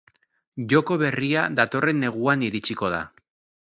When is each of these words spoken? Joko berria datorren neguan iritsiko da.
Joko 0.73 0.97
berria 1.03 1.45
datorren 1.61 2.03
neguan 2.07 2.51
iritsiko 2.51 2.95
da. 2.99 3.09